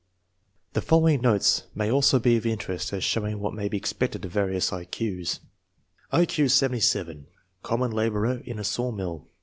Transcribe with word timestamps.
The 0.73 0.81
following 0.81 1.21
notes 1.21 1.65
may 1.75 1.91
also 1.91 2.17
be 2.17 2.35
of 2.35 2.43
interest 2.43 2.91
as 2.91 3.03
show 3.03 3.23
ing 3.27 3.39
what 3.39 3.53
may 3.53 3.69
be 3.69 3.77
expected 3.77 4.25
of 4.25 4.31
various 4.31 4.73
I 4.73 4.85
Q's: 4.85 5.39
I 6.11 6.25
Q 6.25 6.49
77. 6.49 7.27
Common 7.61 7.91
laborer 7.91 8.41
in 8.43 8.57
a 8.57 8.63
sawmill. 8.63 9.27